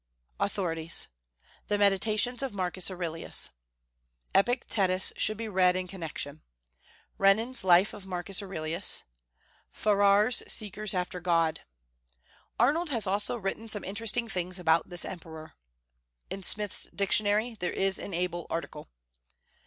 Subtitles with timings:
[0.39, 1.09] AUTHORITIES.
[1.67, 3.51] The "Meditations" of Marcus Aurelius;
[4.33, 6.41] Epictetus should be read in connection.
[7.19, 9.03] Renan's Life of Marcus Aurelius.
[9.69, 11.61] Farrar's Seekers after God.
[12.59, 15.53] Arnold has also written some interesting things about this emperor.
[16.31, 18.87] In Smith's Dictionary there is an able article.